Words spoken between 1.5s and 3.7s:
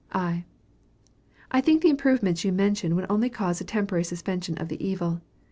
I think the improvements you mention would only cause a